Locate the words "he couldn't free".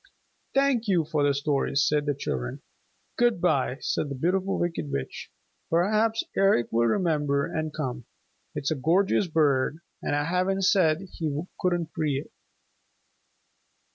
11.13-12.17